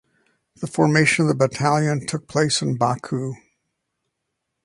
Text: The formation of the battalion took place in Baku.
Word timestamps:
The 0.55 0.65
formation 0.65 1.25
of 1.25 1.29
the 1.29 1.35
battalion 1.35 2.07
took 2.07 2.27
place 2.27 2.63
in 2.63 2.75
Baku. 2.75 3.33